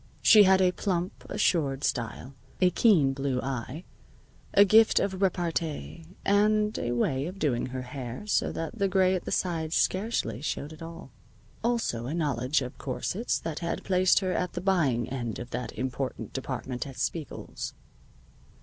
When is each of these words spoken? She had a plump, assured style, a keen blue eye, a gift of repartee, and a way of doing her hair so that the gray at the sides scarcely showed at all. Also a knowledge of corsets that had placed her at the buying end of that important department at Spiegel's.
She 0.23 0.41
had 0.45 0.61
a 0.63 0.71
plump, 0.71 1.25
assured 1.29 1.83
style, 1.83 2.33
a 2.59 2.71
keen 2.71 3.13
blue 3.13 3.39
eye, 3.39 3.83
a 4.51 4.65
gift 4.65 4.99
of 4.99 5.21
repartee, 5.21 6.07
and 6.25 6.75
a 6.79 6.93
way 6.93 7.27
of 7.27 7.37
doing 7.37 7.67
her 7.67 7.83
hair 7.83 8.25
so 8.25 8.51
that 8.51 8.79
the 8.79 8.87
gray 8.87 9.13
at 9.13 9.25
the 9.25 9.31
sides 9.31 9.75
scarcely 9.75 10.41
showed 10.41 10.73
at 10.73 10.81
all. 10.81 11.11
Also 11.63 12.07
a 12.07 12.15
knowledge 12.15 12.63
of 12.63 12.79
corsets 12.79 13.37
that 13.41 13.59
had 13.59 13.83
placed 13.83 14.21
her 14.21 14.31
at 14.33 14.53
the 14.53 14.59
buying 14.61 15.07
end 15.07 15.37
of 15.37 15.51
that 15.51 15.71
important 15.73 16.33
department 16.33 16.87
at 16.87 16.97
Spiegel's. 16.97 17.75